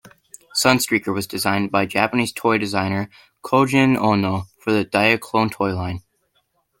[0.55, 3.07] Sunstreaker was designed by Japanese toy designer
[3.43, 6.01] Kohjin Ohno for the Diaclone toy line.